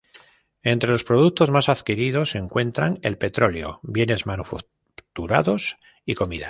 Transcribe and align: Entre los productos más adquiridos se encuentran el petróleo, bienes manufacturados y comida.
Entre 0.63 0.89
los 0.89 1.03
productos 1.03 1.51
más 1.51 1.69
adquiridos 1.69 2.31
se 2.31 2.39
encuentran 2.39 2.97
el 3.03 3.19
petróleo, 3.19 3.79
bienes 3.83 4.25
manufacturados 4.25 5.77
y 6.07 6.15
comida. 6.15 6.39